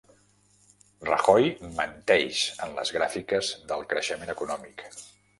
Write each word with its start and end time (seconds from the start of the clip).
Rajoy 1.09 1.43
menteix 1.79 2.39
en 2.67 2.73
les 2.77 2.91
gràfiques 2.95 3.51
del 3.73 3.85
creixement 3.93 4.33
econòmic 4.35 4.83